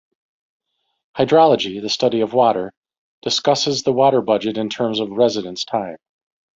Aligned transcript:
Hydrology, 1.15 1.79
the 1.79 1.87
study 1.87 2.21
of 2.21 2.33
water, 2.33 2.73
discusses 3.21 3.83
the 3.83 3.93
water 3.93 4.19
budget 4.21 4.57
in 4.57 4.67
terms 4.67 4.99
of 4.99 5.11
residence 5.11 5.63
time. 5.63 5.97